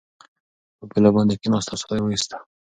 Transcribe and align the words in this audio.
په 0.77 0.83
پوله 0.91 1.09
باندې 1.15 1.39
کېناست 1.41 1.67
او 1.69 1.79
ساه 1.81 1.95
یې 1.97 2.01
واخیسته. 2.03 2.37